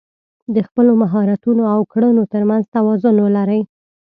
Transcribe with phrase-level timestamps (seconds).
[0.55, 3.61] د خپلو مهارتونو او کړنو تر منځ توازن ولرئ.